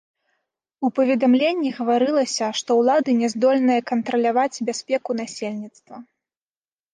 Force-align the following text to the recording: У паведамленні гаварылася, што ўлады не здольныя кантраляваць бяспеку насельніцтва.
У 0.87 0.89
паведамленні 0.99 1.69
гаварылася, 1.79 2.47
што 2.61 2.77
ўлады 2.79 3.11
не 3.19 3.29
здольныя 3.33 3.85
кантраляваць 3.93 4.63
бяспеку 4.71 5.09
насельніцтва. 5.21 5.95